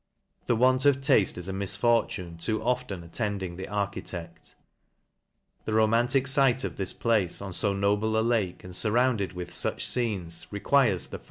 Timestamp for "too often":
2.35-3.03